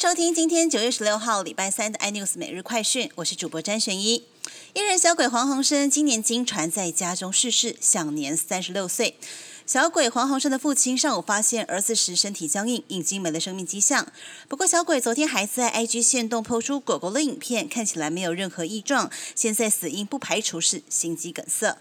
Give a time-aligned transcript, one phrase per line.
[0.00, 4.24] 收听今天九月十六号礼拜三的 iNews 每日快讯，我是主播詹玄一。
[4.72, 9.18] 艺人小鬼黄鸿升今年经传在家中逝世，享年三十六岁。
[9.66, 14.10] 小鬼黄鸿升的父亲上午发现儿子时身体僵硬，已经没了生命迹象。
[14.48, 21.76] 不过小鬼昨天还在 IG 线动抛出狗狗的影片，看起来没有任何异状，现在死因不排除是心肌梗塞。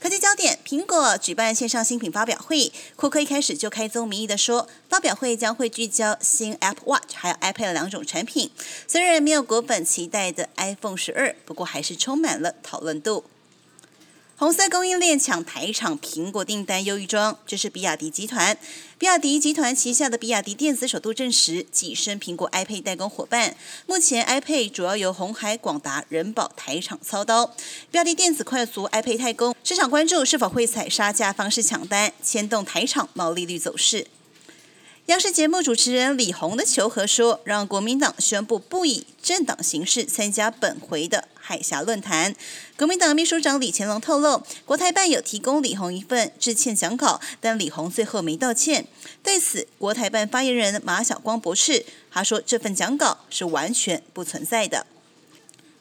[0.00, 8.50] 科技焦点：苹果举办线上新品发表会，库克一开始就开宗明义的说，发表会将会聚焦新 Apple Watch 还有 iPad 两种产品。
[8.88, 13.24] 虽然没有果粉期待的 iPhone 十二，不过还是充满了讨论度。
[14.40, 18.56] 红色供应链抢台厂苹果订单，忧郁中，这是比亚迪集团。
[18.96, 23.54] 比亚迪集团旗下的比亚迪电子首度证实跻身苹果 iPad 代工伙伴。
[23.84, 27.48] 目前 iPad 主要由红海、广达、人保台厂操刀。
[27.90, 34.06] 比亚迪电子快速 iPad 代工，市场关注是否会采杀价方式抢单，牵动台厂毛利率走势。
[35.06, 42.32] 央视节目主持人李红的求和说，让国民党宣布不以政党形式参加本回的海峡论坛。
[42.76, 48.86] 国民党秘书长李乾龙透露，国台办有提供李红一份致歉讲稿，但李红最后没道歉。
[49.20, 54.86] 对此，国台办发言人马晓光驳斥，他说这份讲稿是完全不存在的。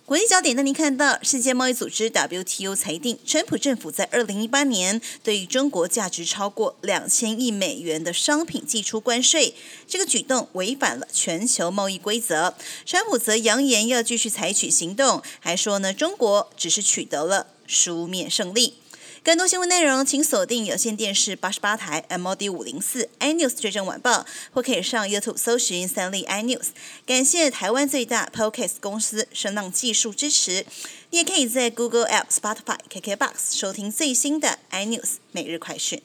[0.09, 9.53] 国际焦点，那您看到世界贸易组织 WTO 裁定，川普政府在二零一八年对于中国价值超过两千亿美元的商品寄出关税，
[9.87, 12.55] 这个举动违反了全球贸易规则。
[12.87, 18.73] 川普则扬言要继续采取行动，还说呢，中国只是取得了书面胜利。
[19.29, 26.69] 更多新闻内容，请锁定有线电视八十八台 MOD 五零四 iNews 最正晚报，或可以上 YouTube 搜寻三立 iNews。
[27.05, 30.65] 感谢台湾最大 Podcast 公司声浪技术支持。
[31.11, 36.01] 你也可以在 Google App、Spotify、KKBox 收听最新的 iNews 每日快讯。